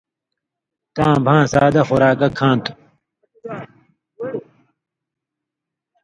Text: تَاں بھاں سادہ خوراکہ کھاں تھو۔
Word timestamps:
تَاں 0.95 1.15
بھاں 1.25 1.43
سادہ 1.51 1.81
خوراکہ 1.87 2.27
کھاں 2.37 2.55
تھو۔ 2.63 2.73